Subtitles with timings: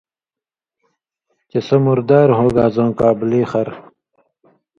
[1.49, 3.67] چہ سو مردار ہوگا زؤں کابلی خر